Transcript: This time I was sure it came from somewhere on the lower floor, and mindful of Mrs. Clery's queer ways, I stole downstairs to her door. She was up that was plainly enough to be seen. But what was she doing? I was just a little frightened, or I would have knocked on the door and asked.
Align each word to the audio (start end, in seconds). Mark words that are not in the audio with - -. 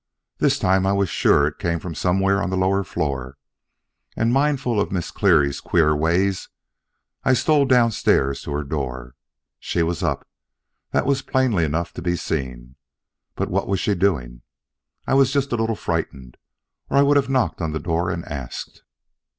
This 0.39 0.57
time 0.57 0.87
I 0.87 0.93
was 0.93 1.09
sure 1.09 1.45
it 1.45 1.59
came 1.59 1.77
from 1.77 1.93
somewhere 1.93 2.41
on 2.41 2.49
the 2.49 2.57
lower 2.57 2.83
floor, 2.83 3.37
and 4.17 4.33
mindful 4.33 4.81
of 4.81 4.89
Mrs. 4.89 5.13
Clery's 5.13 5.59
queer 5.61 5.95
ways, 5.95 6.49
I 7.23 7.33
stole 7.33 7.65
downstairs 7.65 8.41
to 8.41 8.51
her 8.53 8.63
door. 8.63 9.13
She 9.59 9.83
was 9.83 10.01
up 10.01 10.27
that 10.89 11.05
was 11.05 11.21
plainly 11.21 11.63
enough 11.63 11.93
to 11.93 12.01
be 12.01 12.15
seen. 12.15 12.77
But 13.35 13.51
what 13.51 13.67
was 13.67 13.79
she 13.79 13.93
doing? 13.93 14.41
I 15.05 15.13
was 15.13 15.31
just 15.31 15.51
a 15.51 15.55
little 15.55 15.75
frightened, 15.75 16.37
or 16.89 16.97
I 16.97 17.03
would 17.03 17.15
have 17.17 17.29
knocked 17.29 17.61
on 17.61 17.71
the 17.71 17.79
door 17.79 18.09
and 18.09 18.25
asked. 18.25 18.81